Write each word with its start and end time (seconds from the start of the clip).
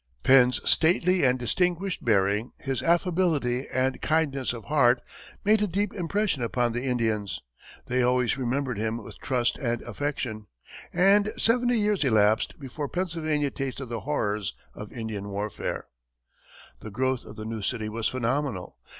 Penn's 0.23 0.59
stately 0.67 1.23
and 1.23 1.37
distinguished 1.37 2.03
bearing, 2.03 2.53
his 2.57 2.81
affability 2.81 3.67
and 3.71 4.01
kindness 4.01 4.51
of 4.51 4.63
heart, 4.63 4.99
made 5.45 5.61
a 5.61 5.67
deep 5.67 5.93
impression 5.93 6.41
upon 6.41 6.71
the 6.73 6.85
Indians; 6.85 7.39
they 7.85 8.01
always 8.01 8.35
remembered 8.35 8.79
him 8.79 8.97
with 9.03 9.19
trust 9.19 9.59
and 9.59 9.79
affection; 9.83 10.47
and 10.91 11.31
seventy 11.37 11.77
years 11.77 12.03
elapsed 12.03 12.59
before 12.59 12.89
Pennsylvania 12.89 13.51
tasted 13.51 13.89
the 13.89 13.99
horrors 13.99 14.55
of 14.73 14.91
Indian 14.91 15.29
warfare. 15.29 15.85
The 16.79 16.89
growth 16.89 17.23
of 17.23 17.35
the 17.35 17.45
new 17.45 17.61
city 17.61 17.87
was 17.87 18.07
phenomenal. 18.07 18.79